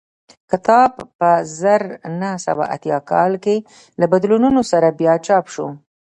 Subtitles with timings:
[0.51, 1.29] کتاب په
[1.59, 1.81] زر
[2.21, 3.55] نه سوه اتیا کال کې
[3.99, 5.67] له بدلونونو سره بیا چاپ شو